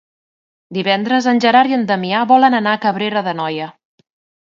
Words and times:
Divendres 0.77 1.27
en 1.33 1.43
Gerard 1.45 1.75
i 1.75 1.77
en 1.79 1.85
Damià 1.93 2.25
volen 2.35 2.61
anar 2.63 2.77
a 2.79 2.83
Cabrera 2.89 3.27
d'Anoia. 3.29 3.73